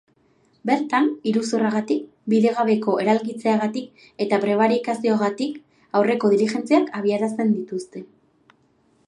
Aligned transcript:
Bertan, 0.67 1.09
iruzurragatik, 1.31 2.07
bidegabeko 2.33 2.95
eralgitzeagatik 3.03 4.09
eta 4.27 4.41
prebarikazioagatik 4.47 5.61
aurreko 6.01 6.35
diligentziak 6.37 6.93
abiarazten 7.03 7.55
dituzte. 7.61 8.05